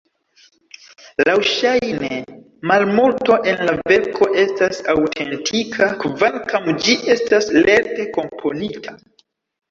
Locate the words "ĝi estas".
6.87-7.51